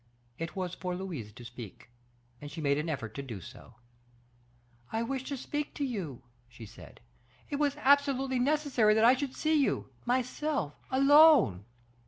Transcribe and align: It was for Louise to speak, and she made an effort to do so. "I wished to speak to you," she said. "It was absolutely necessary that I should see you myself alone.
It 0.39 0.55
was 0.55 0.73
for 0.73 0.95
Louise 0.95 1.31
to 1.33 1.45
speak, 1.45 1.91
and 2.41 2.49
she 2.49 2.59
made 2.59 2.79
an 2.79 2.89
effort 2.89 3.13
to 3.13 3.21
do 3.21 3.39
so. 3.39 3.75
"I 4.91 5.03
wished 5.03 5.27
to 5.27 5.37
speak 5.37 5.75
to 5.75 5.85
you," 5.85 6.23
she 6.49 6.65
said. 6.65 7.01
"It 7.51 7.57
was 7.57 7.75
absolutely 7.77 8.39
necessary 8.39 8.95
that 8.95 9.05
I 9.05 9.13
should 9.13 9.35
see 9.35 9.53
you 9.63 9.89
myself 10.03 10.73
alone. 10.89 11.65